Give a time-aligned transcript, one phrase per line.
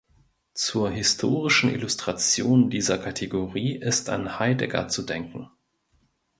[0.55, 5.47] Zur historischen Illustration dieser Kategorie ist an Heidegger zu denken.